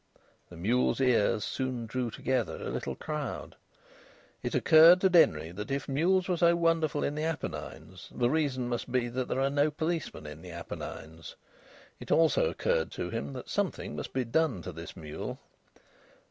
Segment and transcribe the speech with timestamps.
[0.49, 3.55] The mule's ears soon drew together a little crowd.
[4.41, 8.67] It occurred to Denry that if mules were so wonderful in the Apennines the reason
[8.67, 11.35] must be that there are no policemen in the Apennines.
[11.99, 15.39] It also occurred to him that something must be done to this mule.